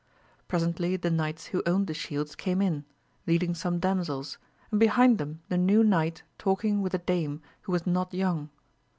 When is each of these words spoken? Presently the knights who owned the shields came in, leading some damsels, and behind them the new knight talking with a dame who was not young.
Presently 0.47 0.95
the 0.97 1.11
knights 1.11 1.45
who 1.53 1.61
owned 1.67 1.85
the 1.85 1.93
shields 1.93 2.33
came 2.33 2.59
in, 2.59 2.85
leading 3.27 3.53
some 3.53 3.77
damsels, 3.77 4.39
and 4.71 4.79
behind 4.79 5.19
them 5.19 5.41
the 5.49 5.59
new 5.59 5.83
knight 5.83 6.23
talking 6.39 6.81
with 6.81 6.95
a 6.95 6.97
dame 6.97 7.39
who 7.61 7.71
was 7.71 7.85
not 7.85 8.11
young. 8.11 8.49